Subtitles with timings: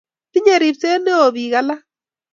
[0.31, 1.81] Tinyei ribset neoo biik alak.